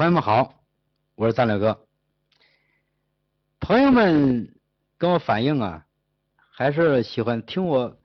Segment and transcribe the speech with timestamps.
[0.00, 0.54] 朋友们好，
[1.14, 1.86] 我是三六哥。
[3.60, 4.58] 朋友们
[4.96, 5.84] 跟我反映啊，
[6.52, 8.00] 还是喜欢听我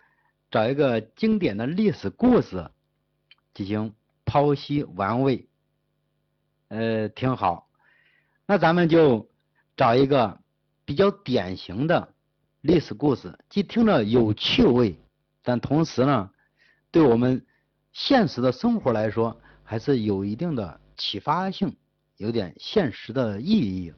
[0.51, 2.69] 找一个经典的历史故事
[3.53, 3.95] 进行
[4.25, 5.47] 剖析玩味，
[6.67, 7.69] 呃，挺好。
[8.45, 9.29] 那咱们就
[9.77, 10.41] 找一个
[10.83, 12.13] 比较典型的
[12.59, 14.99] 历史故事，既听着有趣味，
[15.41, 16.29] 但同时呢，
[16.91, 17.45] 对我们
[17.93, 20.81] 现实的生活来说，还是有一定的。
[20.97, 21.75] 启发性
[22.17, 23.93] 有点现实的意义。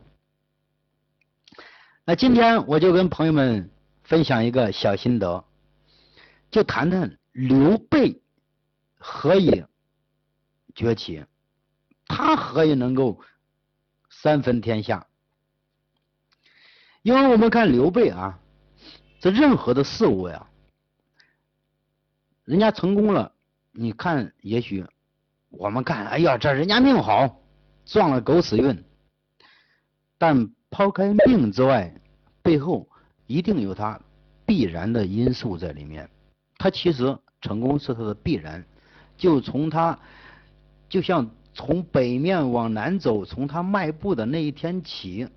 [2.04, 3.70] 那今天我就跟朋友们
[4.04, 5.46] 分享一个小心得，
[6.50, 8.22] 就谈谈刘备
[8.98, 9.66] 何以
[10.74, 11.26] 崛起，
[12.06, 13.22] 他何以能够
[14.10, 15.08] 三分天下？
[17.04, 18.40] 因为我们看刘备啊，
[19.20, 20.50] 这任何的事物呀，
[22.46, 23.34] 人家成功了，
[23.72, 24.86] 你看也许。
[25.50, 27.42] 我们看，哎呀，这人家命好，
[27.88, 28.84] 撞了狗屎运。
[30.20, 31.94] 但抛开命之外，
[32.42, 32.88] 背后
[33.26, 34.00] 一定有他
[34.46, 36.10] 必然的因素在里面。
[36.58, 38.66] 他其实成功是他的必然，
[39.16, 39.98] 就从他
[40.90, 45.28] 就像从北面往南走，从他迈步的那一天起，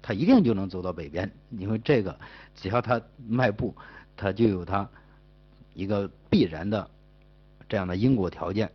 [0.00, 1.30] 他一定就能走到北边。
[1.50, 2.18] 因为这个，
[2.54, 3.76] 只要他迈步，
[4.16, 4.88] 他就有他
[5.74, 6.90] 一个必然的
[7.68, 8.72] 这样的因果条件。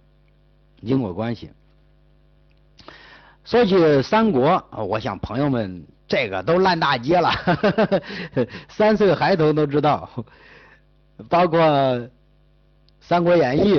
[0.81, 1.49] 因果关系。
[3.47, 7.31] 说起三国，我想朋友们这个都烂大街了，
[8.67, 10.09] 三岁孩童都知道，
[11.29, 11.61] 包括
[12.99, 13.75] 《三国演义》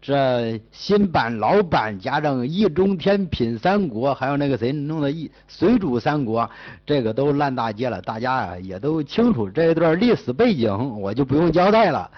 [0.00, 6.40] 这新版、老版加上《易中天品三国》，还有那个谁弄的《易水煮三国》，
[6.86, 12.10] 这个都烂大街了，大家啊也都清楚这一段历史背景，我就不用交代了，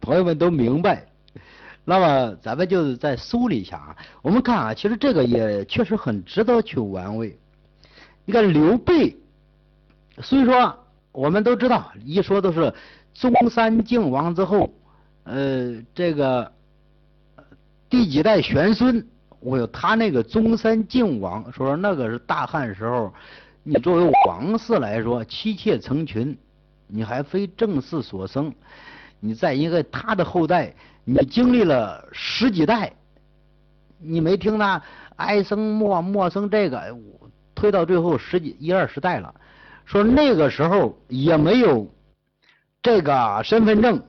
[0.00, 1.04] 朋友们都明白。
[1.86, 7.38] 那么咱们就是再梳理一下啊，我们看啊，其实这个也确实很值得去玩味。
[8.24, 9.14] 你看刘备，
[10.22, 10.78] 虽说
[11.12, 12.72] 我们都知道，一说都是
[13.12, 14.72] 中山靖王之后，
[15.24, 16.50] 呃，这个
[17.90, 19.06] 第几代玄孙，
[19.40, 23.12] 我有他那个中山靖王，说那个是大汉时候，
[23.62, 26.34] 你作为王室来说，妻妾成群，
[26.86, 28.50] 你还非正室所生，
[29.20, 30.74] 你在一个他的后代。
[31.04, 32.90] 你经历了十几代，
[33.98, 34.82] 你没听他
[35.16, 36.96] 哀生莫莫生这个，
[37.54, 39.34] 推到最后十几一二十代了，
[39.84, 41.86] 说那个时候也没有
[42.82, 44.02] 这个身份证，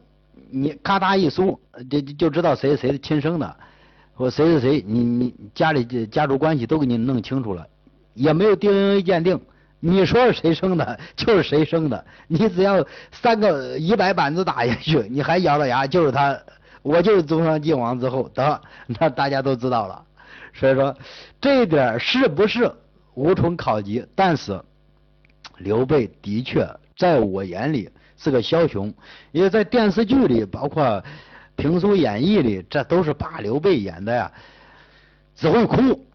[0.49, 3.57] 你咔嗒一输就就知道谁谁亲生的，
[4.13, 7.67] 或谁是谁，你你家里家族关系都给你弄清楚了，
[8.13, 9.37] 也没有 DNA 鉴定，
[9.81, 16.39] 你说是谁生的， 就是谁生的，你只要三个一百板子打下去，你还咬着牙就是他。
[16.85, 20.05] 我就是中山靖王之后得， 那大家都知道了，
[20.53, 20.95] 所以说
[21.41, 22.71] 这一点是不是
[23.15, 24.05] 无从考及？
[24.13, 24.61] 但是
[25.57, 28.93] 刘备的确在我眼里是个枭雄，
[29.31, 31.03] 因为在电视剧里，包括
[31.55, 34.31] 评书演义里，这都是把刘备演的呀，
[35.35, 36.05] 只会哭，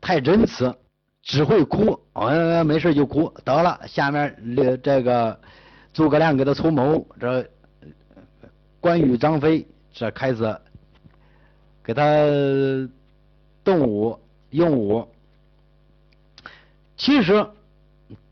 [0.00, 0.74] 太仁慈，
[1.22, 4.36] 只会哭，哎，没事就哭，得了，下面
[4.82, 5.38] 这个
[5.92, 7.48] 诸葛亮给他出谋，这
[8.80, 9.64] 关羽、张飞。
[9.92, 10.58] 这开始
[11.82, 12.02] 给他
[13.62, 14.18] 动武
[14.50, 15.06] 用武，
[16.96, 17.46] 其实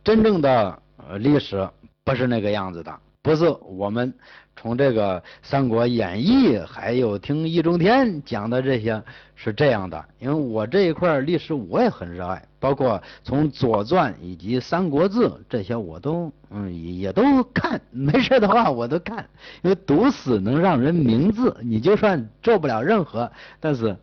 [0.02, 0.82] 真正的
[1.18, 1.68] 历史
[2.04, 4.14] 不是那个样子的，不是我们。
[4.60, 9.02] 从这个《三国演义》，还有听易中天讲的这些
[9.34, 19.26] 是这样的，因为我这一块历史我也很热爱，包括从《左传》以及《三国志》这些我都嗯也都看，没事的话我都看，
[19.62, 23.96] 因为读史能让人明智，你就算做不了任何，但是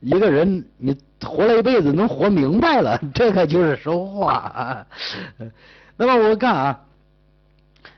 [0.00, 4.32] 一个人你活了一辈子能活明白了，这个就是收获。
[5.98, 6.80] 那么我看啊，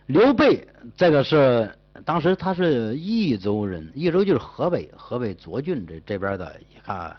[0.07, 1.71] 刘备这个是。
[2.05, 6.57] 当时他是益州人，益州就是河北河北涿郡这这边的。
[6.71, 7.15] 你看，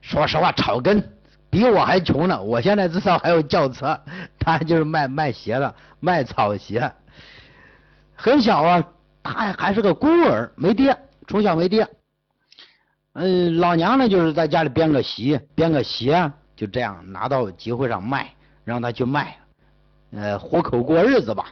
[0.00, 1.02] 说实话，草根
[1.48, 2.42] 比我还穷呢。
[2.42, 3.98] 我现在至少还有轿车，
[4.38, 6.92] 他就是卖卖鞋的，卖草鞋。
[8.14, 8.84] 很小啊，
[9.22, 10.96] 他还还是个孤儿，没爹，
[11.28, 11.86] 从小没爹。
[13.12, 18.28] 嗯，老娘呢就是在家里编个席，编个鞋，就这样拿到集会上卖，
[18.64, 19.36] 让他去卖，
[20.10, 21.46] 呃，糊口过日子吧。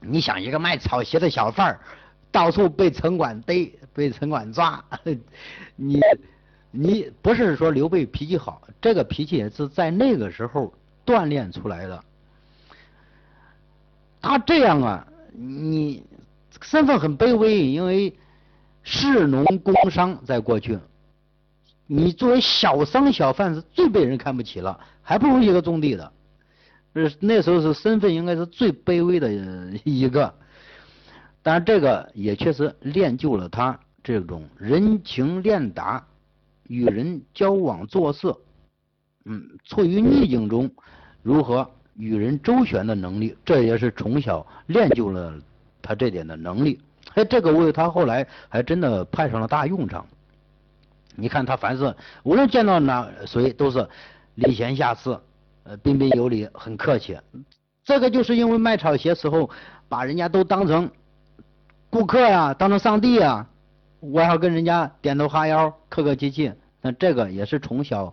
[0.00, 1.80] 你想一个卖草鞋的小贩儿，
[2.30, 4.84] 到处被城管逮，被城管抓，
[5.76, 6.00] 你
[6.70, 10.72] 你不是说刘备脾气好，这个脾气也是在那个时候
[11.04, 12.04] 锻炼出来的。
[14.20, 16.04] 他这样啊，你
[16.62, 18.14] 身份很卑微，因为
[18.82, 20.78] 士农工商在过去，
[21.86, 26.12] 你作为小商小贩是最被人看不起了，还不如一个种地的。
[27.06, 29.30] 是那时候是身份应该是最卑微的
[29.84, 30.34] 一个，
[31.42, 36.02] 但是这个也确实练就了他这种人情练达、
[36.64, 38.34] 与人交往做事，
[39.26, 40.70] 嗯，处于逆境中
[41.22, 45.38] 如何与人周旋的能力，这也是从小练就了
[45.82, 46.80] 他这点的能力。
[47.14, 50.06] 哎，这个为他后来还真的派上了大用场。
[51.16, 53.86] 你看他凡是无论见到哪谁都是
[54.34, 55.18] 礼贤下士。
[55.68, 57.18] 呃，彬彬有礼，很客气。
[57.84, 59.50] 这个就是因为卖草鞋时候，
[59.86, 60.90] 把人家都当成
[61.90, 63.46] 顾客呀，当成上帝呀，
[64.00, 66.50] 我要跟人家点头哈腰，客客气气。
[66.80, 68.10] 那这个也是从小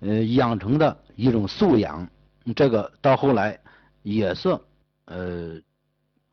[0.00, 2.06] 呃养成的一种素养。
[2.54, 3.58] 这个到后来
[4.02, 4.50] 也是
[5.06, 5.54] 呃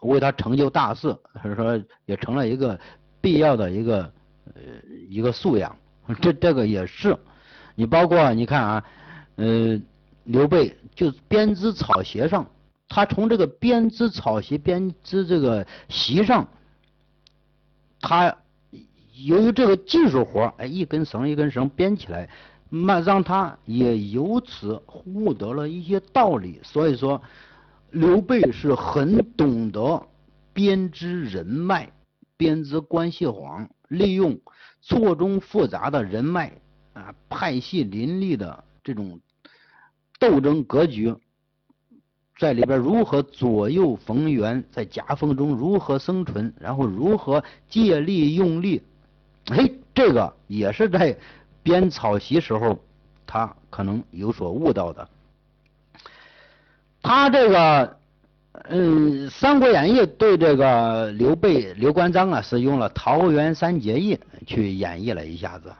[0.01, 1.07] 为他成就大事，
[1.41, 2.77] 或者说也成了一个
[3.21, 4.11] 必要的一个
[4.53, 4.61] 呃
[5.07, 5.73] 一个素养。
[6.21, 7.17] 这这个也是，
[7.75, 8.83] 你包括你看啊，
[9.37, 9.79] 呃。
[10.25, 12.49] 刘备就编织草鞋上，
[12.89, 16.47] 他从这个编织草鞋、编织这个席上，
[18.01, 18.35] 他
[19.13, 22.27] 由于这个技术活哎，一根绳一根绳编起来，
[22.69, 26.59] 那让他也由此悟得了一些道理。
[26.63, 27.21] 所以说，
[27.91, 30.07] 刘备是很懂得
[30.53, 31.91] 编织人脉、
[32.35, 34.39] 编织关系网，利用
[34.81, 36.51] 错综复杂的人脉
[36.93, 39.19] 啊，派系林立的这种。
[40.17, 41.13] 斗争格局
[42.37, 48.81] 在里边如何左右逢源，在夹缝中如何生存，然后如何借力用力，
[49.47, 51.17] 嘿，这个也是在
[51.63, 52.79] 编草席时候
[53.25, 55.07] 他可能有所悟到的。
[57.01, 57.97] 他这个，
[58.69, 65.73] 嗯，《三国演义》对这个刘备、刘关张啊，是用了桃园三结义去演绎了一下子，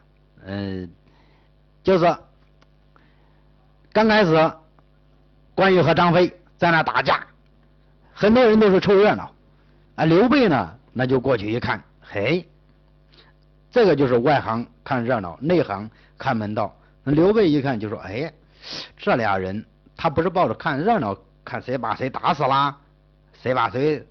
[0.46, 0.90] 嗯，
[1.84, 2.16] 就是。
[3.96, 4.52] 刚开始，
[5.56, 7.26] 关羽和张飞在那打架，
[8.14, 9.32] 很多人都是凑热闹。
[9.96, 12.46] 啊，刘备呢，那就过去一看，嘿，
[13.72, 16.76] 这个就是外行看热闹，内行看门道。
[17.06, 18.34] 刘备一看就说：“哎，
[18.98, 19.66] 这俩人，
[19.96, 21.16] 他不是抱着看热闹，
[21.46, 22.76] 看谁把谁打死啦，
[23.42, 24.06] 谁把谁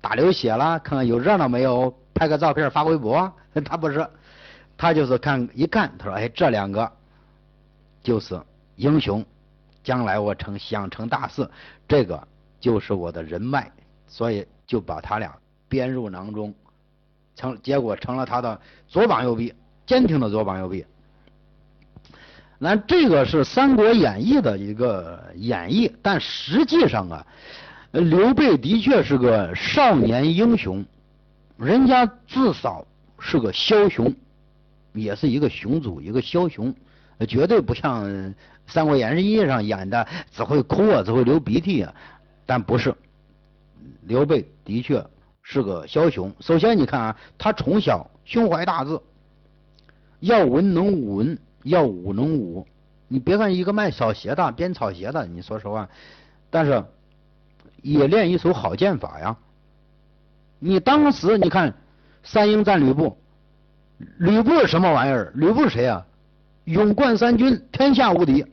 [0.00, 3.32] 打流血了，看看有热闹没有，拍个照片发微博。
[3.64, 4.04] 他不是，
[4.76, 6.90] 他就是看一看，他说：哎，这两个
[8.02, 8.36] 就是。”
[8.78, 9.24] 英雄，
[9.82, 11.48] 将来我成想成大事，
[11.88, 12.28] 这个
[12.60, 13.70] 就是我的人脉，
[14.06, 15.36] 所以就把他俩
[15.68, 16.54] 编入囊中，
[17.34, 19.52] 成结果成了他的左膀右臂，
[19.84, 20.86] 坚挺的左膀右臂。
[22.56, 27.26] 那这个是《三国演义》的一个演绎，但实际上啊，
[27.90, 30.84] 刘备的确是个少年英雄，
[31.56, 32.86] 人家至少
[33.18, 34.14] 是个枭雄，
[34.92, 36.72] 也是一个雄主，一个枭雄，
[37.26, 38.08] 绝对不像。
[38.68, 41.92] 《三国演义》上演的只会哭啊，只会流鼻涕啊，
[42.46, 42.94] 但不是。
[44.02, 45.04] 刘备的确
[45.42, 46.32] 是个枭雄。
[46.40, 49.00] 首先，你看啊，他从小胸怀大志，
[50.20, 52.66] 要文能武文，要武能武。
[53.08, 55.88] 你别看一个卖草鞋的、编草鞋的，你说实话，
[56.50, 56.84] 但是
[57.82, 59.36] 也练一手好剑法呀。
[60.58, 61.74] 你当时你看
[62.22, 63.16] 三英战吕布，
[64.18, 65.32] 吕布是什么玩意儿？
[65.34, 66.04] 吕布是谁啊？
[66.64, 68.44] 勇冠三军，天下无敌。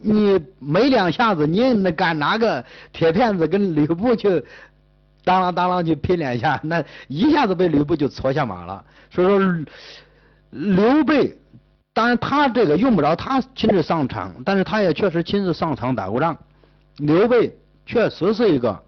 [0.00, 4.44] 你没两下子，你那敢拿个铁片子跟吕布去
[5.24, 8.84] 当啷当啷去拼两下，那一下子被吕布就戳下马了。
[9.10, 9.64] 所以说，
[10.50, 11.36] 刘备
[11.92, 16.36] 当然他这个用不着他亲自上场，但是他也确实亲自上场打过仗。
[16.98, 18.80] 刘备确实是一个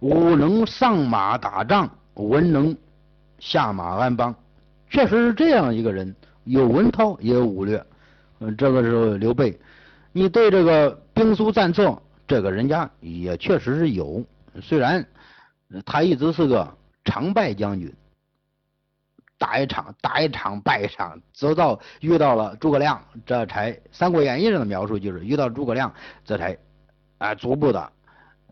[0.00, 2.76] 武能上马打仗，文能
[3.38, 4.34] 下马安邦，
[4.90, 7.82] 确实是这样一个人，有文韬也有武略。
[8.40, 9.58] 嗯，这个时候刘备。
[10.12, 14.24] 你对这个兵书战策，这个人家也确实是有，
[14.60, 15.06] 虽然
[15.86, 17.92] 他一直是个常败将军，
[19.38, 26.58] 打一场打一场败一场，直到遇到了诸葛亮，这才《三国演义》上的描述就是遇到诸葛亮，这才
[27.18, 27.92] 啊逐步的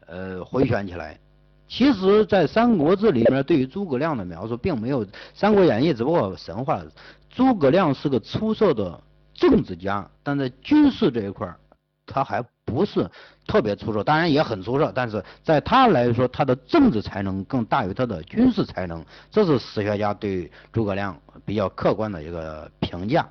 [0.07, 1.19] 呃回旋起来。
[1.67, 6.81] 其实，在《三国志》里面对于诸葛亮的描述并没有《三国演义》，只不过神话。
[7.29, 9.03] 诸葛亮是个出色的。
[9.39, 11.49] 政治家，但在军事这一块
[12.05, 13.09] 他还不是
[13.47, 21.17] 特别出色，当然也很出色，但是在他来说，他的政治才能更大于他的军事才能，这是史学家对诸葛亮
[21.47, 23.29] 比较客观的一个评价。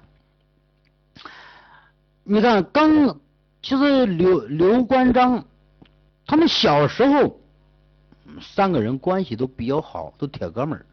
[2.24, 3.20] 你看，刚
[3.62, 5.44] 其实刘刘关张
[6.26, 7.40] 他们小时候
[8.40, 10.86] 三个人关系都比较好，都铁哥们儿。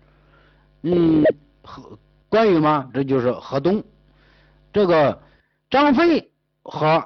[0.83, 1.23] 嗯，
[1.63, 3.85] 河关羽嘛，这就是河东。
[4.75, 5.23] 这个
[5.71, 6.33] 张飞
[6.65, 7.03] 和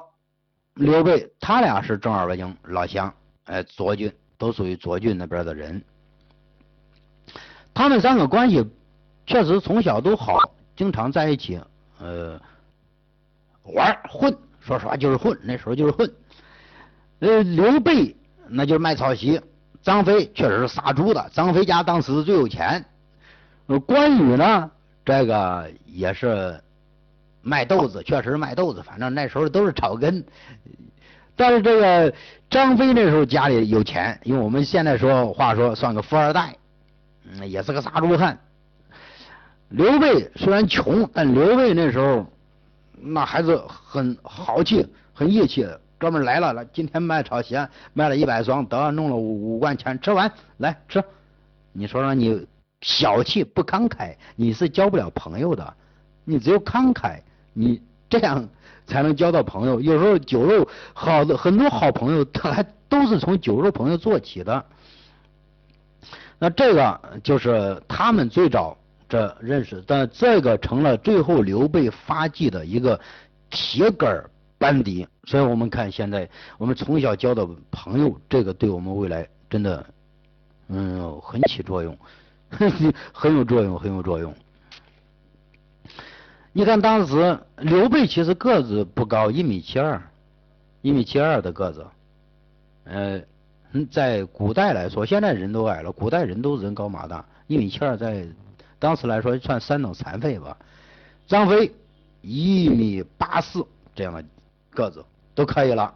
[0.73, 3.13] 刘备，他俩是正儿八经老乡，
[3.45, 5.79] 哎，左军都属于左军那边的人。
[7.71, 8.67] 他们三个关系
[9.27, 10.39] 确实从小都好，
[10.75, 11.61] 经常在一起，
[11.99, 12.41] 呃，
[13.61, 16.11] 玩混，说实话就是混，那时候就是混。
[17.19, 19.39] 呃，刘备那就是卖草席，
[19.83, 22.83] 张飞确实是杀猪的，张飞家当时最有钱。
[23.67, 24.71] 呃关羽呢，
[25.05, 26.59] 这个也是
[27.41, 30.23] 卖豆子，确实卖豆子，反正那时候都是草根。
[31.35, 32.13] 但是这个
[32.49, 36.55] 张飞那时候家里有钱，用我们现在说话说，算个富二代，
[37.23, 38.37] 嗯，也是个杀猪汉。
[39.69, 42.25] 刘备虽然穷，但刘备那时候
[42.91, 45.67] 那还是很豪气、很义气。
[45.97, 51.03] 哥们来了，来，今天卖草鞋，卖了一百双，得弄了五五万钱，吃完来吃。
[51.71, 52.47] 你说说你
[52.81, 55.73] 小气不慷慨，你是交不了朋友的。
[56.23, 57.19] 你只有慷慨，
[57.59, 58.47] 你这样
[58.87, 59.81] 才能交到朋友。
[59.81, 64.65] 有时候酒肉好的很多好朋友，他还都是从酒肉朋友做起的。
[66.39, 68.77] 那这个就是他们最早
[69.09, 72.97] 这认识，但这个成了最后刘备发迹的一个
[73.49, 74.23] 铁杆
[74.57, 75.05] 班底。
[75.25, 79.85] 所以我们看现在我们从小交的朋友，这个对我们未来真的，
[80.69, 81.97] 嗯，很起作用，
[83.11, 84.33] 很有作用，很有作用。
[86.51, 90.01] 你看当时刘备其实个子不高，一米七二，
[90.81, 91.85] 一米七二的个子，
[92.85, 93.21] 呃，
[93.91, 98.27] 在古代来说，现在人都矮了，古代人都人高马大，一米七二在
[98.79, 100.57] 当时来说算三等残废吧。
[101.27, 101.71] 张飞
[102.21, 103.65] 一米八四
[103.95, 104.23] 这样的
[104.71, 105.03] 个子。
[105.35, 105.93] 都可以了。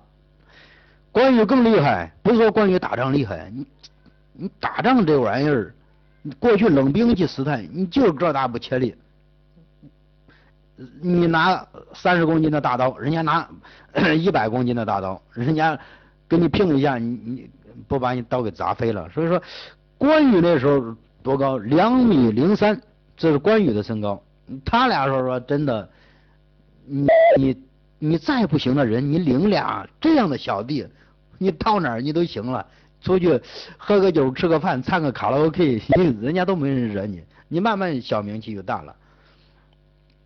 [1.11, 3.67] 关羽更厉害，不是说关羽打仗厉害，你
[4.31, 5.75] 你打仗这玩意儿，
[6.39, 8.95] 过去冷兵器时代，你就个大不切力。
[11.01, 13.47] 你拿三十公斤的大刀，人家拿
[14.17, 15.77] 一百公斤的大刀，人家
[16.27, 17.49] 跟你拼一下，你你
[17.87, 19.09] 不把你刀给砸飞了。
[19.09, 19.41] 所以说，
[19.97, 21.57] 关羽那时候多高？
[21.57, 22.81] 两米零三，
[23.17, 24.21] 这是关羽的身高。
[24.65, 25.89] 他俩说说真的，
[26.85, 27.63] 你你。
[28.05, 30.85] 你再不行的人，你领俩这样的小弟，
[31.37, 32.67] 你到哪儿你都行了。
[32.99, 33.39] 出去
[33.77, 35.81] 喝个酒、吃个饭、唱个卡拉 OK，
[36.19, 37.23] 人家都没人惹你。
[37.47, 38.93] 你慢慢小名气就大了。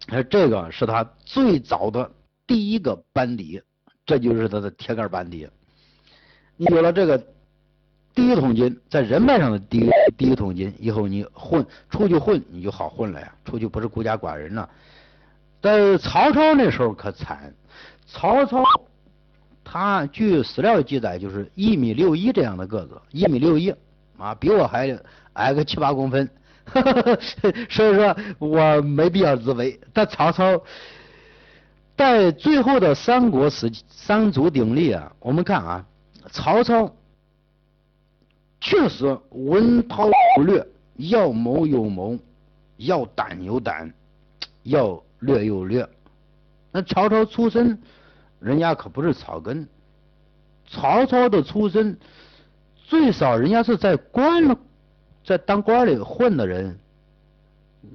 [0.09, 2.09] 而这个是他最早的
[2.45, 3.61] 第一个班底，
[4.05, 5.47] 这就是他的铁杆班底。
[6.55, 7.21] 你有了这个
[8.15, 13.33] 第一桶金，在人脉上的第一第一桶金，以后你混出去混你就好混了呀。
[13.45, 14.69] 出去不是孤家寡人了。
[15.61, 17.53] 在曹操那时候可惨。
[18.05, 18.63] 曹操，
[19.63, 23.73] 他据史料记载，就是一米六一这样的个子，一米六一
[24.17, 24.97] 啊，比我还
[25.33, 26.29] 矮个七八公分，
[27.69, 29.77] 所以说我没必要自卑。
[29.93, 30.61] 但曹操
[31.95, 35.85] 在最后的三国时期三足鼎立啊，我们看啊，
[36.31, 36.95] 曹操
[38.59, 40.07] 确实文韬
[40.37, 42.17] 武略，要谋有谋，
[42.77, 43.93] 要胆有胆，
[44.63, 45.87] 要略有略。
[46.71, 47.79] 那曹操出身。
[48.39, 49.67] 人家可不是草根，
[50.69, 51.97] 曹操的出身
[52.75, 54.55] 最少人家是在官，
[55.27, 56.79] 在当官里混的人，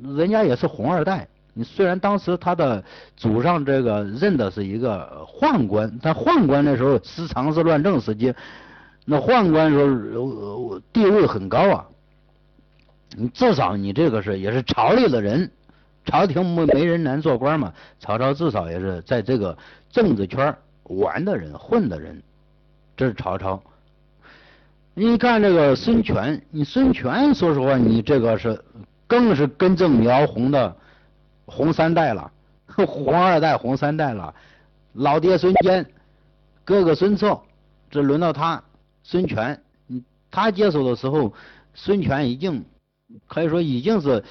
[0.02, 1.26] 人家也是红二代。
[1.54, 2.84] 你虽然当时他的
[3.16, 8.34] 祖上这个认的是一个宦官，但宦官那时候时常是乱政时期，
[9.06, 9.78] 那宦官时
[10.18, 11.86] 候地位很高啊。
[13.16, 15.50] 你至少你这个是也是朝里的人。
[16.04, 17.72] 朝廷没没人难做官嘛？
[17.98, 19.56] 曹操至少也是在这个
[19.90, 22.22] 政治圈玩的人、混的人，
[22.94, 23.62] 这是曹操。
[24.94, 28.62] 你看这个孙权，你孙权说实话，你这个是
[29.06, 30.76] 更是根正苗红的
[31.46, 32.30] 红三代了，
[32.66, 34.34] 红二代、红三代了。
[34.92, 35.86] 老爹孙坚，
[36.64, 37.40] 哥哥孙策，
[37.90, 38.62] 这轮到他
[39.02, 39.60] 孙权，
[40.30, 41.32] 他接手的时候，
[41.74, 42.64] 孙权已经
[43.26, 44.22] 可以说已经是。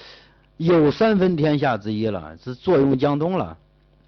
[0.58, 3.58] 有三分天下之一了，是坐拥江东了。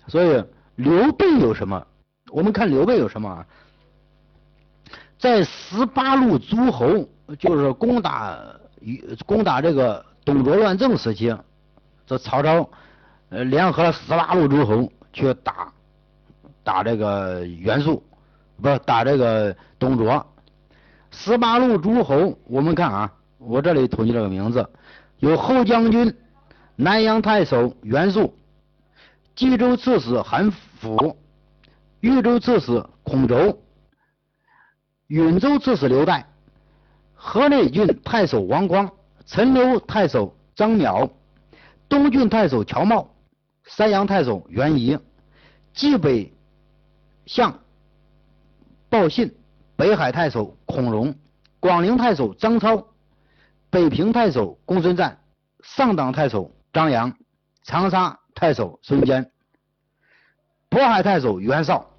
[0.06, 0.44] 所以
[0.76, 1.88] 刘备有什么？
[2.30, 3.48] 我们看刘备有什么啊？
[5.24, 7.08] 在十八路诸侯，
[7.40, 8.38] 就是攻打
[8.82, 11.34] 与攻打这个董卓乱政时期，
[12.06, 12.70] 这曹操
[13.30, 15.72] 呃联合了十八路诸侯去打
[16.62, 18.04] 打这个袁术，
[18.62, 20.26] 不是打这个董卓。
[21.10, 24.68] 十八路诸侯，我们看啊，我这里统计这个名字，
[25.20, 26.14] 有后将军。
[26.76, 28.36] 南阳太守袁术，
[29.36, 30.52] 冀州刺史韩
[30.82, 31.16] 馥，
[32.02, 33.62] 豫州刺史孔周，
[35.14, 36.24] 允州刺史刘岱，
[37.14, 38.90] 河内郡太守王光，
[39.28, 41.08] 陈留太守张邈，
[41.88, 43.06] 东郡太守乔瑁，
[43.64, 44.98] 山阳太守袁仪，
[45.72, 46.34] 冀北
[47.28, 47.60] 相
[48.90, 49.36] 鲍信，
[49.76, 51.14] 北海太守孔融，
[51.60, 52.88] 广陵太守张超，
[53.70, 55.16] 北平太守公孙瓒，
[55.62, 57.16] 上党太守张扬，
[57.62, 59.30] 长沙太守孙坚，
[60.72, 61.92] 渤海太守袁绍，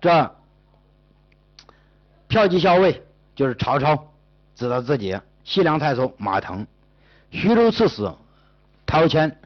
[0.00, 0.37] 这
[2.28, 3.02] 骠骑校尉
[3.34, 4.06] 就是曹操，
[4.54, 5.18] 知道自己。
[5.44, 6.66] 西凉太守马腾，
[7.30, 8.10] 徐州刺史
[8.84, 9.38] 陶谦，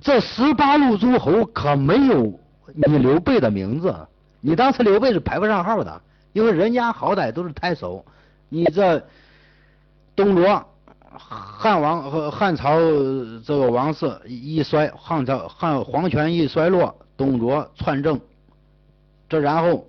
[0.00, 3.94] 这十八路诸侯可没有你刘备的名字。
[4.40, 8.04] 你当时刘备是排不上号的，因为人家好歹都是太守。
[8.48, 9.06] 你这
[10.16, 10.66] 东罗
[11.16, 12.76] 汉王和汉朝
[13.44, 18.20] 这个王室一衰，汉朝汉皇权一衰落，东卓篡政，
[19.28, 19.86] 这然后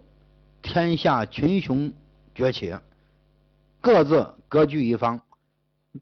[0.62, 1.92] 天下群雄
[2.36, 2.75] 崛起，
[3.82, 5.20] 各自割据一方。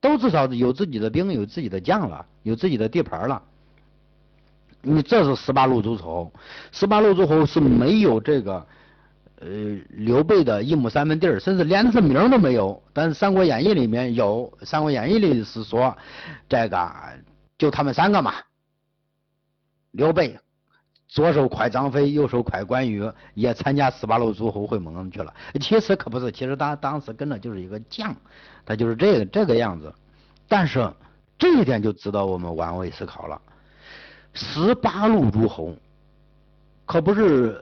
[0.01, 3.43] 都至少有自己的兵，有自己的将了，有自己的地盘了。
[4.81, 6.33] 你这是十八路诸侯，
[6.71, 8.65] 十八路诸侯是没有这个
[9.39, 9.47] 呃
[9.89, 12.81] 刘备的一亩三分地甚至连他名都没有。
[12.91, 15.95] 但是《三国演义》里面有，《三国演义》里是说
[16.49, 16.91] 这个
[17.59, 18.33] 就他们三个嘛，
[19.91, 20.39] 刘备
[21.13, 25.31] 左手蒯张飞，右手蒯关羽，也参加十八路诸侯会盟去了。
[25.61, 28.15] 其实可不是，其实当当时跟着就是一个将。
[28.65, 29.93] 他就是这个这个样子，
[30.47, 30.91] 但是
[31.37, 33.39] 这一点就值得我们玩味思考了。
[34.33, 35.75] 十八路诸侯
[36.87, 37.61] 可不是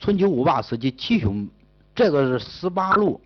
[0.00, 1.48] 春秋五霸时期七雄，
[1.94, 3.20] 这个是十八路，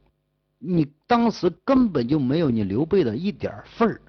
[0.58, 4.02] 你当时根本就没有你刘备的一点份儿，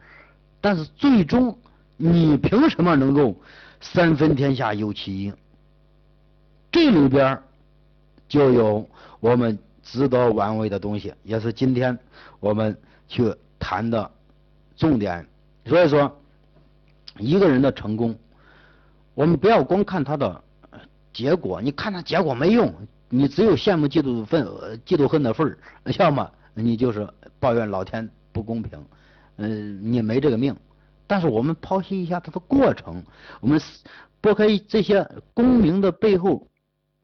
[0.59, 1.57] 但是最终
[1.95, 3.33] 你凭什么能够
[3.81, 5.33] 三分天下有其一？
[6.71, 7.41] 这里边
[8.27, 9.57] 就有我们。
[9.81, 11.97] 值得玩味的东西，也是今天
[12.39, 14.11] 我们去谈的
[14.77, 15.25] 重点。
[15.65, 16.15] 所以说，
[17.17, 18.15] 一个人的成功，
[19.15, 20.43] 我们不要光看他的
[21.11, 22.71] 结果，你看他结果没用，
[23.09, 24.45] 你只有羡慕嫉妒愤、
[24.85, 25.57] 嫉妒恨的份儿，
[25.97, 28.85] 要么你就是抱怨老天不公平，
[29.37, 30.55] 嗯，你没这个命。
[31.09, 33.03] 但是我们剖析一下他的过程，
[33.41, 33.59] 我们
[34.21, 36.47] 拨开这些功名的背后，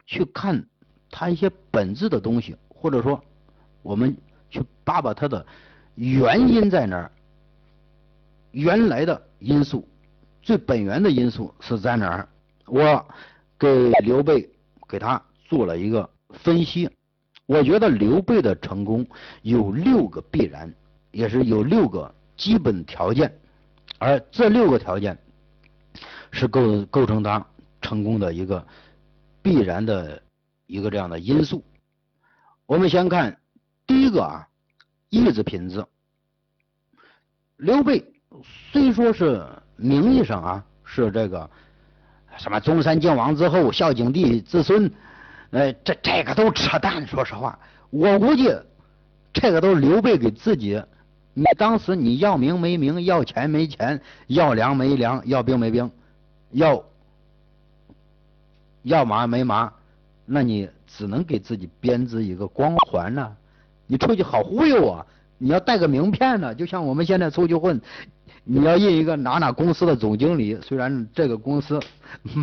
[0.06, 0.64] 去看
[1.10, 2.56] 他一些本质的东西。
[2.70, 3.20] 或者说，
[3.82, 4.16] 我们
[4.52, 5.44] 去扒扒它的
[5.96, 7.12] 原因在哪儿？
[8.52, 9.88] 原来的因素，
[10.44, 12.30] 最本源的因素是在哪儿？
[12.68, 13.04] 我
[13.58, 14.48] 给刘备
[14.88, 16.88] 给他做了一个分析，
[17.48, 19.04] 我觉得刘备的成功
[19.42, 20.72] 有六个必然，
[21.12, 23.34] 也是有六个基本条件，
[23.98, 25.18] 而这六个条件
[26.32, 27.46] 是构构成他
[27.82, 28.66] 成功的一个
[29.42, 30.22] 必然的
[30.66, 31.64] 一个这样的因素。
[32.66, 33.38] 我们先看
[33.88, 34.48] 第一个啊，
[35.10, 35.86] 意志品质。
[37.58, 38.04] 刘备
[38.72, 39.46] 虽说是
[39.78, 41.50] 名义上啊是这个
[42.38, 44.92] 什么中山靖王之后，孝景帝之孙，
[45.52, 47.08] 呃，这这个都扯淡。
[47.08, 47.58] 说实话，
[47.92, 48.54] 我估计
[49.32, 50.84] 这个都是刘备给自己。
[51.36, 55.92] 你当时你要名没名，要钱没钱，要粮没粮，要兵没兵，
[56.50, 56.84] 要
[58.82, 59.72] 要马没马，
[60.26, 60.68] 那你。
[60.88, 63.36] 只能给自己编织一个光环了，
[63.86, 65.06] 你出去好忽悠啊！
[65.38, 67.82] 你要带个名片呢，就像我们现在出去混，
[68.44, 71.80] 你要印一个哪哪公司的总经理，虽然这个公司，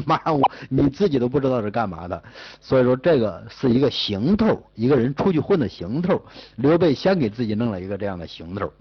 [0.06, 2.22] 妈我你自己都不知道是干嘛的，
[2.60, 6.22] 所以说这个是一个行头，一个人出去混的行头。
[6.56, 8.72] 刘备先给自己弄了一个这样的行头，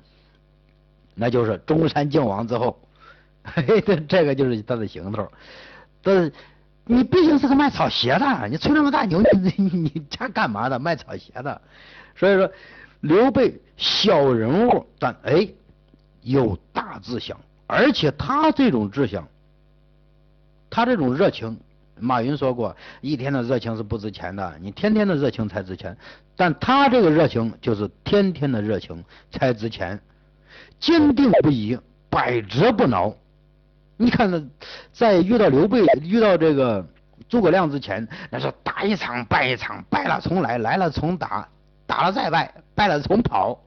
[1.15, 2.79] 那就是中山靖王之后，
[3.43, 5.31] 嘿，这这个就是他的行头，
[6.01, 6.31] 但是。
[6.83, 9.21] 你毕竟是个卖草鞋的，你吹那么大牛，
[9.55, 10.79] 你你家干嘛的？
[10.79, 11.61] 卖草鞋的，
[12.15, 12.51] 所以说
[13.01, 15.47] 刘备小人物，但哎
[16.21, 17.37] 有大志向，
[17.67, 19.27] 而且他这种志向，
[20.69, 21.59] 他这种热情，
[21.99, 25.97] 马云说过，一天的热情是不值钱的，你天天的热情才值钱。
[26.35, 29.99] 但他这个热情就是天天的热情才值钱，
[30.79, 31.77] 坚定不移，
[32.09, 33.13] 百折不挠。
[33.97, 34.43] 你看那，
[34.91, 36.83] 在遇到刘备、遇到这个
[37.29, 41.47] 诸葛亮之前，那是打一场败一场，败了重来，来了重打，
[41.85, 43.59] 打了再败，败了重跑，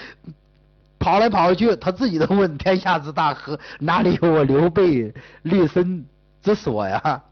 [0.98, 6.04] 跑来跑去，他自己都问天下之大，何哪里有我刘备立身
[6.42, 7.22] 之所呀？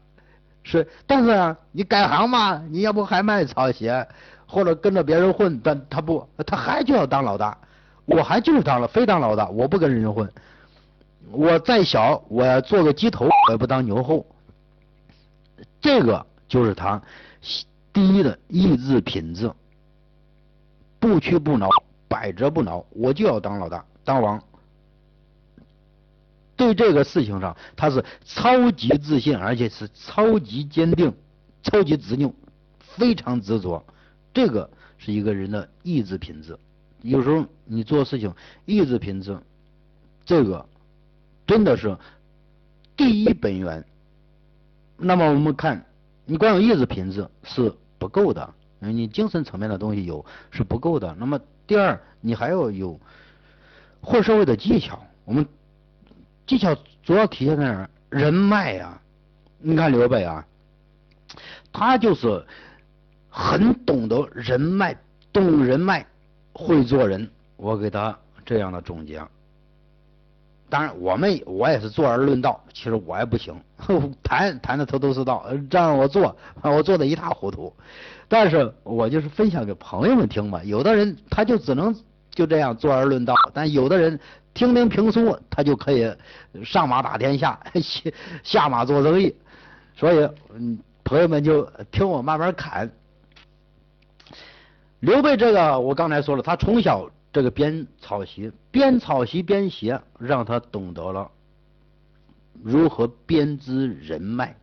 [0.63, 4.07] 是，但是啊，你改行嘛，你要不还卖草鞋，
[4.45, 7.57] 或者跟着别人混，但他不，他还就要当老大，
[8.05, 10.31] 我还就是当了，非当老大，我不跟人家混。
[11.31, 14.25] 我再小，我要做个鸡头，我也不当牛后。
[15.79, 17.01] 这个就是他
[17.93, 19.51] 第一的意志品质，
[20.99, 21.69] 不屈不挠，
[22.07, 24.41] 百折不挠，我就要当老大，当王。
[26.55, 31.13] 对这个事情上，他是超级自信，而且是超级坚定、
[31.63, 32.33] 超级执拗，
[32.79, 33.85] 非常执着。
[34.33, 36.59] 这个是一个人的意志品质。
[37.01, 38.33] 有时候你做事情，
[38.65, 39.39] 意志品质，
[40.25, 40.65] 这个
[41.47, 41.97] 真的是
[42.97, 43.85] 第一本源。
[44.97, 45.85] 那么我们看，
[46.25, 51.15] 你光有意志品质是不够的，你精神层面的东西有是不够的。
[51.19, 52.99] 那么第二，你还要有
[54.01, 54.99] 混社会的技巧。
[55.25, 55.45] 我们
[56.47, 57.89] 技巧主要体现在哪儿？
[58.09, 58.99] 人脉呀。
[59.59, 60.45] 你看刘备啊，
[61.73, 62.45] 他就是
[63.29, 64.97] 很懂得人脉，
[65.33, 66.05] 懂人脉，
[66.53, 67.29] 会做人。
[67.57, 69.21] 我给他这样的总结。
[70.69, 73.53] 当然，我们我也是坐而论道，其实我也不行，
[74.23, 77.73] 谈谈的头头是道，这样我做， 我做的一塌糊涂。
[78.29, 80.63] 但是我就是分享给朋友们听嘛。
[80.63, 81.93] 有的人他就只能
[82.29, 84.17] 就这样坐而论道，但有的人
[84.53, 86.09] 听听评书，他就可以
[86.63, 88.11] 上马打天下，下
[88.43, 89.35] 下马做生意。
[89.97, 92.89] 所以，嗯，朋友们就听我慢慢侃。
[95.01, 97.09] 刘备这个，我刚才说了，他从小。
[97.31, 101.29] 这个边草席，边草席边写，让他懂得了
[102.63, 104.55] 如何编织人脉。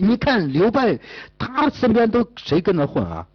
[0.00, 1.00] 你看刘备，
[1.38, 3.28] 他身边都谁跟他混啊？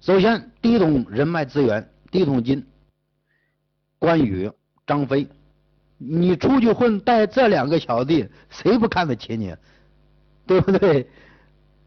[0.00, 2.66] 首先，第一桶人脉资源，第一桶金，
[3.98, 4.50] 关羽、
[4.86, 5.28] 张飞。
[5.98, 9.54] 你出去混，带这两个小弟，谁不看得起你？
[10.46, 11.10] 对不对？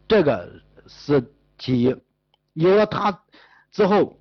[0.06, 1.96] 这个是其一。
[2.52, 3.22] 有了他
[3.70, 4.14] 之后。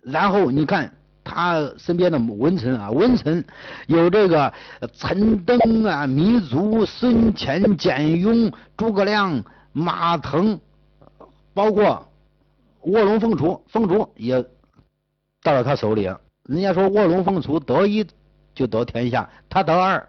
[0.00, 0.96] 然后你看
[1.30, 3.44] 他身边的文臣啊，文臣
[3.86, 4.50] 有这个
[4.94, 10.58] 陈登啊、糜竺、孙乾、简雍、诸葛亮、马腾，
[11.52, 12.08] 包括
[12.80, 14.42] 卧龙凤雏，凤雏也
[15.42, 16.04] 到了他手里。
[16.44, 18.06] 人家说卧龙凤雏得一
[18.54, 20.08] 就得天下，他得二。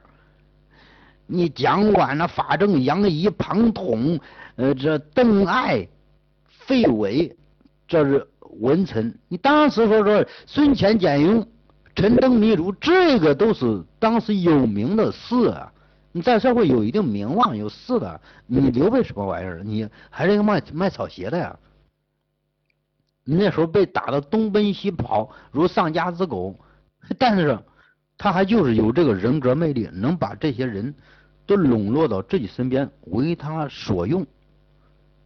[1.27, 4.17] 你蒋琬呐、法正、杨仪、庞统，
[4.55, 5.85] 呃，这邓艾、
[6.47, 7.35] 费伟，
[7.89, 8.25] 这是。
[8.59, 11.47] 文臣，你当时说说孙权、简雍、
[11.95, 15.71] 陈登、糜竺，这个都是当时有名的士啊。
[16.11, 19.61] 你在社会有一定名望、有势的，你刘备什么玩意儿？
[19.63, 21.57] 你还是一个卖卖草鞋的呀？
[23.23, 26.59] 你那时候被打的东奔西跑，如丧家之狗，
[27.19, 27.59] 但是
[28.17, 30.95] 他还就是有这个人格魅力，能把这些人
[31.45, 34.25] 都笼络到自己身边，为他所用。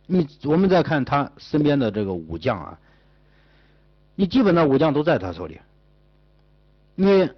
[0.05, 2.77] 你我们再看他身边的这个武将啊。
[4.15, 5.59] 你基本的武将都在他手里。
[6.95, 7.29] 你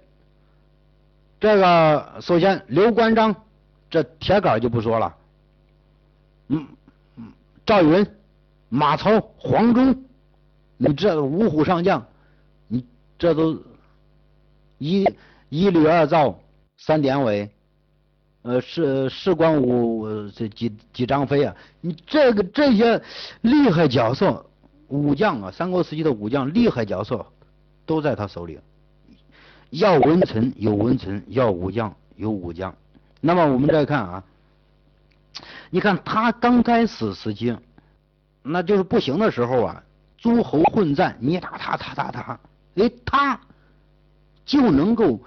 [1.40, 3.34] 这个首先刘关张
[3.88, 5.16] 这铁杆就不说了，
[6.48, 6.66] 嗯，
[7.64, 8.06] 赵云、
[8.68, 10.04] 马超、黄忠，
[10.76, 12.06] 你这五虎上将，
[12.68, 12.84] 你
[13.18, 13.58] 这都
[14.78, 15.08] 一
[15.48, 16.38] 一吕二赵
[16.76, 17.50] 三典韦，
[18.42, 23.02] 呃，是是关武这几几张飞啊，你这个这些
[23.40, 24.44] 厉害角色。
[24.88, 27.26] 武将啊，三国时期的武将厉害角色
[27.84, 28.58] 都在他手里。
[29.70, 32.74] 要文臣有文臣，要武将有武将。
[33.20, 34.24] 那么我们再看啊，
[35.70, 37.56] 你看他刚开始时期，
[38.42, 39.82] 那就是不行的时候啊，
[40.16, 42.38] 诸侯混战，你打他，他打他，
[42.76, 43.40] 哎，他
[44.44, 45.20] 就能够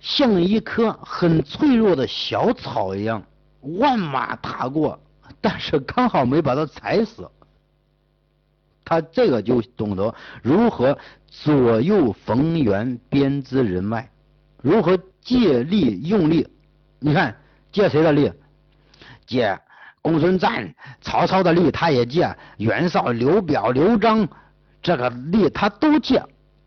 [0.00, 3.22] 像一棵很脆弱的小草一样，
[3.60, 4.98] 万马踏过，
[5.42, 7.28] 但是刚好没把他踩死。
[8.84, 14.08] 他这个就懂得如何左右逢源，编织人脉，
[14.62, 16.46] 如何借力用力。
[16.98, 17.36] 你看
[17.72, 18.32] 借谁的力？
[19.26, 19.58] 借
[20.02, 24.28] 公孙瓒、曹操的力，他也借；袁绍、刘表、刘璋
[24.82, 26.22] 这个力他都借，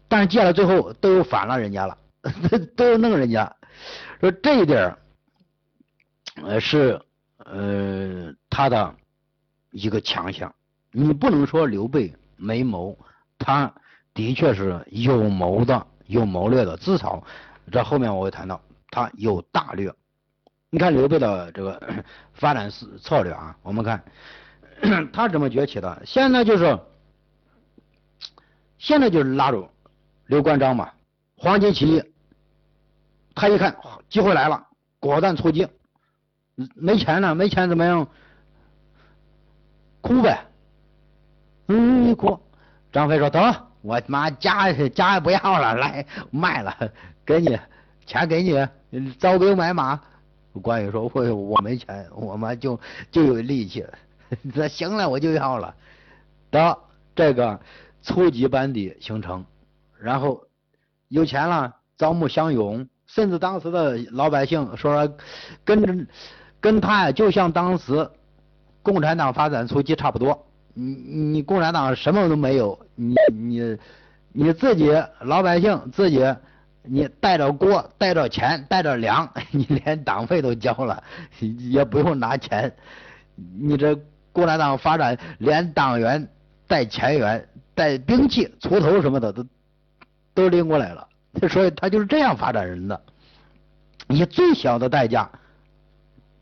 [0.08, 1.97] 但是借了最后都反了人家了，
[2.75, 3.56] 都弄人家。
[4.19, 4.97] 说这一点
[6.43, 6.99] 呃是
[7.38, 8.95] 呃他的
[9.69, 10.51] 一个强项。
[10.99, 12.97] 你不能说刘备没谋，
[13.38, 13.71] 他
[14.15, 16.75] 的确是有谋的，有谋略的。
[16.77, 17.23] 至少
[17.71, 19.93] 这后面我会谈到，他有大略。
[20.71, 21.79] 你看刘备的这个
[22.33, 24.03] 发展策策略啊，我们看
[25.13, 26.01] 他怎么崛起的。
[26.03, 26.79] 现在就是，
[28.79, 29.69] 现在就是拉住
[30.25, 30.91] 刘关张嘛，
[31.36, 32.03] 黄巾起义，
[33.36, 33.77] 他一看
[34.10, 34.65] 机会来了，
[34.99, 35.67] 果断出击。
[36.73, 38.07] 没钱了，没钱怎么样？
[40.01, 40.43] 哭呗。
[41.67, 42.39] 嗯，哭。
[42.91, 46.75] 张飞说：“得，我妈家家也不要了，来卖了，
[47.25, 47.60] 给你
[48.06, 49.99] 钱，给你招兵买马。”
[50.63, 52.80] 关羽说：“我我没钱，我妈就
[53.12, 53.86] 就有力气。
[54.41, 55.75] 那行了，我就要了。
[56.49, 56.80] 得，
[57.15, 57.60] 这个
[58.01, 59.45] 初级班底形成，
[59.99, 60.41] 然后
[61.10, 65.13] 有钱了，招募乡勇，甚至当时的老百姓说，
[65.63, 66.08] 跟
[66.60, 68.10] 跟他呀，就像当时
[68.82, 70.46] 共产党发展初期差不多。
[70.79, 73.77] 你你共产党什么都没有，你你
[74.31, 76.23] 你自己老百姓自己，
[76.83, 81.03] 你带着锅带着钱带着粮， 你连党费都交了，
[81.71, 82.71] 也不用拿钱。
[83.59, 83.99] 你这
[84.31, 86.29] 共产党发展连党员
[86.67, 89.43] 带钱员带兵器锄头什么的都
[90.35, 91.07] 都拎过来了，
[91.49, 93.01] 所以他就是这样发展人的，
[94.09, 95.27] 以最小的代价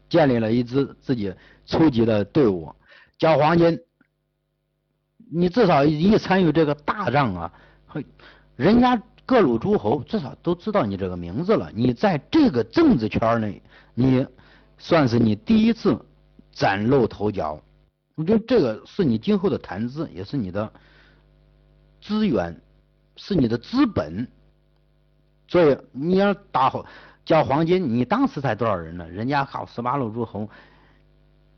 [0.10, 1.34] 建立了一支自己
[1.65, 2.76] 初级的队伍，
[3.17, 3.80] 交黄金。
[5.32, 7.54] 你至少一参与这个大仗啊，
[8.56, 11.72] 人家各路诸侯至少都知道你这个名字了。
[11.74, 13.62] 你在这个政治圈内，
[13.94, 14.26] 你
[14.78, 16.00] 算是你第一次
[16.52, 17.60] 崭露头角。
[18.16, 20.72] 我觉得这个是你今后的谈资，也是你的
[22.02, 22.56] 资源，
[23.16, 24.28] 是你的资本。
[25.48, 26.72] 所以你要打
[27.26, 29.10] 交黄金，你当时才多少人呢？
[29.10, 30.50] 人家靠十八路诸侯，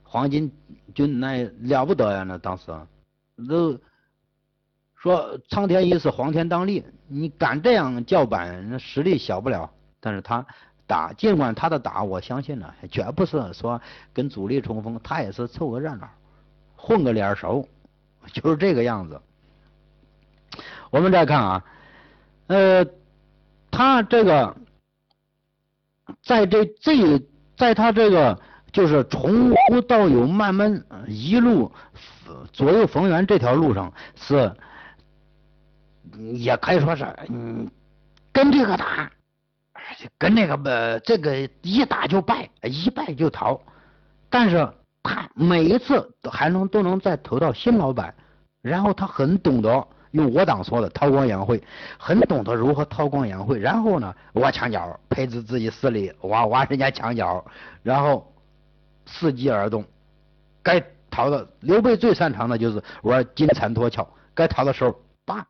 [0.03, 0.51] 黄金
[0.95, 2.23] 军那了不得呀！
[2.23, 2.71] 那当时。
[3.45, 3.79] 都
[4.95, 6.83] 说苍天已死，黄天当立。
[7.07, 9.69] 你敢这样叫板，实力小不了。
[9.99, 10.45] 但是他
[10.85, 13.81] 打，尽管他的打，我相信呢，绝不是说
[14.13, 16.09] 跟主力冲锋，他也是凑个热闹，
[16.75, 17.67] 混个脸熟，
[18.33, 19.21] 就是这个样子。
[20.89, 21.65] 我们再看啊，
[22.47, 22.85] 呃，
[23.69, 24.55] 他这个
[26.23, 27.21] 在这这，
[27.57, 28.39] 在他这个
[28.71, 31.71] 就是从无到有，慢慢一路。
[32.51, 34.51] 左右逢源这条路上是，
[36.33, 37.69] 也可以说是，嗯，
[38.31, 39.11] 跟这个打，
[40.17, 40.69] 跟那个不，
[41.03, 43.59] 这个一打就败，一败就逃。
[44.29, 44.67] 但是
[45.03, 48.13] 他每一次还能都能再投到新老板，
[48.61, 51.61] 然后他很懂得用我党说的韬光养晦，
[51.97, 53.59] 很懂得如何韬光养晦。
[53.59, 57.45] 然后呢，挖墙角，配置自己势力，挖挖人家墙角，
[57.83, 58.33] 然后
[59.07, 59.85] 伺机而动，
[60.61, 60.83] 该。
[61.17, 65.43] 逃的刘备最擅长的就是玩金蝉脱壳，该逃的时候，叭，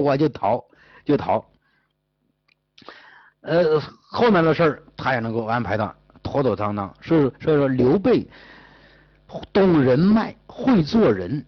[0.00, 0.60] 我就逃，
[1.04, 1.44] 就逃。
[3.42, 3.78] 呃，
[4.10, 6.92] 后面的事儿他也能够安排的妥妥当当。
[7.00, 8.28] 所以所以说刘备
[9.52, 11.46] 懂人脉，会做人，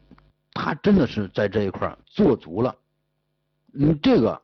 [0.53, 2.73] 他真的是在这一块做足了。
[3.73, 4.41] 你这个，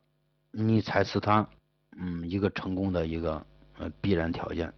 [0.50, 1.46] 你才是他
[1.96, 3.46] 嗯一个成功的一个
[3.78, 4.72] 呃必然条件。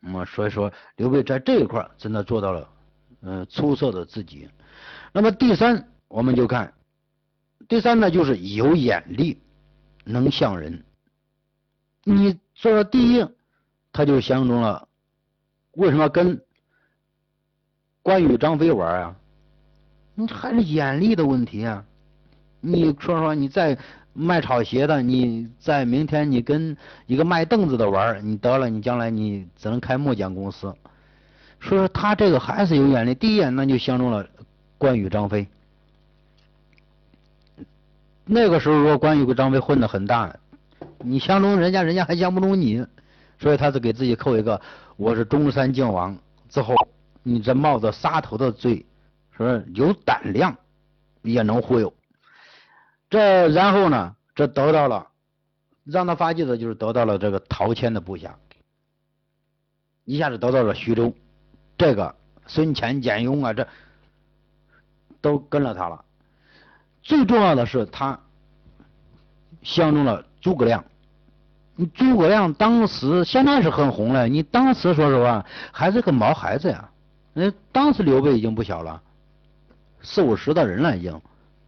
[0.00, 2.68] 那么所以说刘备在这一块真的做到了。
[3.24, 4.48] 嗯，出色的自己。
[5.12, 6.74] 那么第三，我们就看
[7.68, 9.38] 第三呢，就是有眼力，
[10.04, 10.84] 能像人。
[12.04, 13.26] 你说第一，
[13.92, 14.88] 他就相中了，
[15.72, 16.42] 为什么跟
[18.02, 19.16] 关羽、张飞玩啊？
[20.14, 21.84] 你还是眼力的问题啊！
[22.60, 23.78] 你说说，你在
[24.12, 30.74] 卖炒鞋的，你在明天你跟一个卖凳子的玩，你得了，你将来你只能开木匠公司。
[31.66, 34.26] 所以说他这个还是有眼力，第一眼那就相中了
[34.76, 35.48] 关羽、张飞。
[38.26, 40.36] 那个时候，如果关羽跟张飞混的很大，
[40.98, 42.86] 你相中人家，人家还相不中你，
[43.38, 44.60] 所以他是给自己扣一个
[44.96, 46.16] 我是中山靖王
[46.50, 46.74] 之后，
[47.22, 48.84] 你这冒着杀头的罪，
[49.34, 50.54] 说有胆量
[51.22, 51.92] 也能忽悠。
[53.08, 55.06] 这然后呢，这得到了
[55.84, 58.38] 让他发迹的就是得到了这个陶谦的部下，
[60.04, 61.14] 一下子得到了徐州。
[61.76, 62.14] 这个
[62.46, 63.66] 孙权、简雍啊，这
[65.20, 66.04] 都跟了他了。
[67.02, 68.18] 最重要的是，他
[69.62, 70.84] 相中了诸葛亮。
[71.92, 76.88] 诸葛亮当时现在是很红了，你当时说实话还是个毛孩子呀。
[77.32, 79.02] 那当时刘备已经不小了，
[80.00, 81.20] 四五十的人了，已经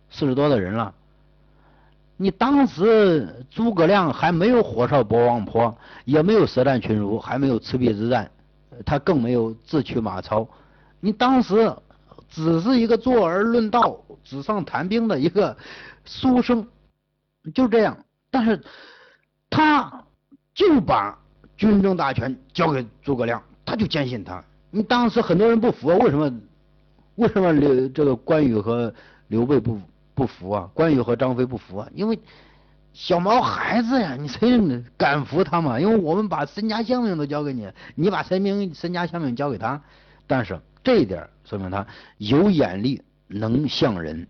[0.09, 0.95] 四十多的人了。
[2.17, 8.31] 你当时诸葛亮还没有火烧博望坡，也没有舌战群儒，还没有赤壁之战。
[8.85, 10.47] 他更没有自取马超，
[11.01, 11.75] 你当时
[12.29, 15.57] 只是一个坐而论道、纸上谈兵的一个
[16.05, 16.67] 书生，
[17.55, 17.97] 就这样。
[18.31, 18.61] 但是
[19.49, 20.05] 他
[20.55, 21.19] 就把
[21.57, 24.45] 军政大权交给诸葛亮，他就坚信他。
[24.71, 26.41] 你当时很多人不服，为什么？
[27.15, 28.93] 为什么刘这个关羽和
[29.29, 29.81] 刘备不
[30.15, 30.71] 不服啊？
[30.75, 31.89] 关羽和张飞不服啊？
[31.95, 32.19] 因为。
[32.97, 34.59] 小毛孩子呀，你谁
[34.97, 35.79] 敢服他嘛？
[35.79, 39.83] 因为我们把身家性命都交给你，你把身命、身家性命交给他。
[40.27, 44.27] 但是这一点说明他有眼力，能像人。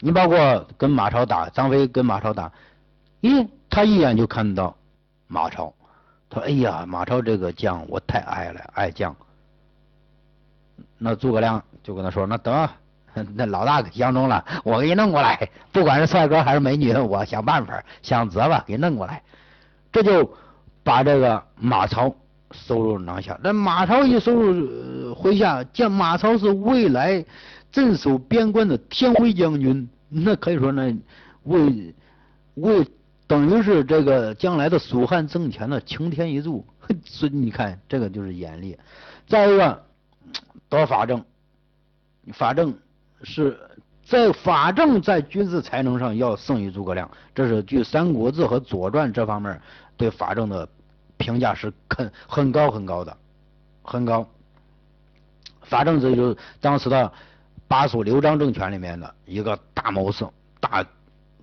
[0.00, 2.52] 你包括跟马超打，张飞跟马超打，
[3.22, 4.76] 咦，他一眼就看到
[5.26, 5.72] 马超，
[6.28, 9.16] 他说：“哎呀，马超这个将我太爱了，爱将。”
[10.98, 12.68] 那诸葛亮就跟他说：“那得。”
[13.34, 19.22] 那老大相中了，我给你弄过来，不管是帅哥还是美女，我想办法想辙吧，给弄过来。
[19.92, 20.32] 这就
[20.82, 22.14] 把这个马超
[22.52, 23.38] 收入囊下。
[23.42, 27.24] 那马超一收入麾下，见马超是未来
[27.72, 30.96] 镇守边关的天威将军，那可以说呢，
[31.44, 31.94] 为
[32.54, 32.86] 为
[33.26, 36.64] 等于是这个将来的蜀汉政权的擎天一柱。
[37.04, 38.76] 所以你看，这个就是严厉。
[39.28, 39.84] 再一个，
[40.68, 41.24] 得法正，
[42.32, 42.74] 法正
[43.22, 43.58] 是
[44.02, 49.60] 在法正在军事才能上要胜于诸葛亮，这是据《三国志》和《左传》这方面
[49.96, 50.68] 对法正的
[51.16, 53.16] 评价是很很高很高的，
[53.82, 54.26] 很高。
[55.62, 57.12] 法正这就是当时的
[57.68, 60.26] 巴蜀刘璋政权里面的一个大谋士、
[60.58, 60.84] 大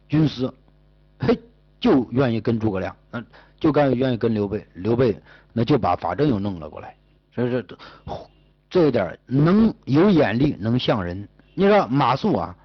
[0.10, 0.52] 军师，
[1.20, 1.40] 嘿，
[1.80, 3.24] 就愿意跟诸葛亮，那，
[3.60, 5.18] 就该愿意跟刘备，刘备
[5.54, 6.94] 那就把法正又弄了过来。
[7.34, 7.63] 所以说，
[8.70, 11.30] 这一点能有眼力，能像人。
[11.60, 12.56] 你说马谡啊，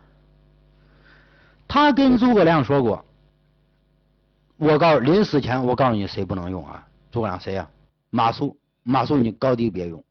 [1.66, 3.02] 他跟诸葛亮说过，
[4.58, 6.86] 我告诉临死前我告诉你谁不能用啊？
[7.10, 7.66] 诸葛亮谁呀？
[8.10, 10.04] 马谡，马谡你高低别用，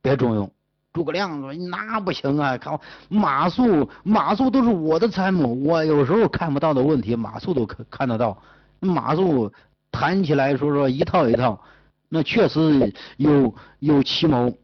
[0.00, 0.48] 别重用。
[0.92, 8.40] 诸葛亮说那不行啊，看马谡，马谡都是我的参谋，我有时候看不到的问题，马谡都看看得到。
[8.78, 9.52] 马谡
[9.90, 11.60] 谈起来说说一套一套。
[12.08, 14.56] 那确实有有奇谋，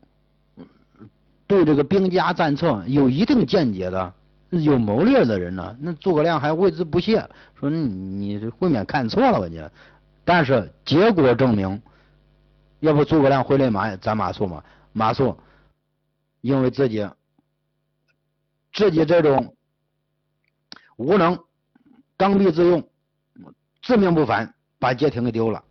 [1.46, 4.12] 对这个兵家战策有一定见解的，
[4.50, 5.76] 有谋略的人呢。
[5.80, 7.28] 那诸葛亮还为之不屑，
[7.58, 9.62] 说你你这未免看错了吧你。
[10.24, 11.80] 但是结果证明，
[12.80, 14.64] 要不诸葛亮会练马斩马谡吗？
[14.92, 15.36] 马谡
[16.40, 17.08] 因为自己
[18.72, 19.54] 自己这种
[20.96, 21.38] 无能、
[22.16, 22.88] 刚愎自用、
[23.82, 25.62] 自命不凡，把街亭给丢了。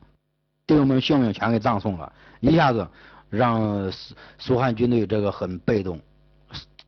[0.67, 2.87] 弟兄们性命全给葬送了，一下子
[3.35, 5.99] 让蜀蜀汉军队这个很被动，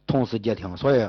[0.05, 1.07] 痛失街亭，所以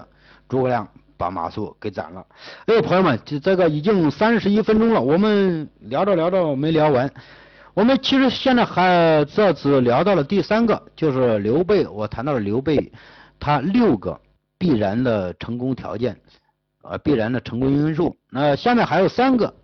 [0.48, 2.26] 诸葛亮把马谡给斩了。
[2.66, 7.10] 哎，朋友们，这这个已经三十一分钟了，我们聊着聊着没聊完。
[7.74, 11.86] 我们其实现在还这次聊到了第三个，就是刘备。
[11.86, 12.92] 我谈到了刘备
[13.38, 14.20] 他六个
[14.58, 16.20] 必然的成功条件，
[16.82, 18.16] 呃，必然的成功因素。
[18.30, 19.54] 那下面还有三个，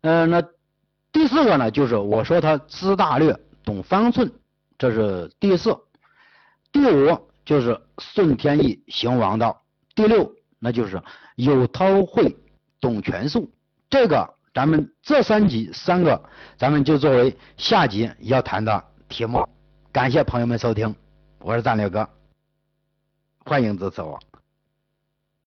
[0.00, 0.42] 嗯，那。
[1.12, 3.34] 第四个呢，就是我说他知大略、
[3.66, 4.32] 懂方寸，
[4.78, 5.76] 这是第四。
[6.70, 9.60] 第五就是顺天意、行王道。
[9.96, 11.02] 第六，那就是
[11.34, 12.36] 有韬晦、
[12.80, 13.50] 懂权术。
[13.90, 16.22] 这个咱们这三集三个，
[16.56, 19.44] 咱们就作为下集要谈的题目。
[19.90, 20.94] 感谢朋友们收听，
[21.40, 22.08] 我是战略哥，
[23.44, 24.20] 欢迎支持我。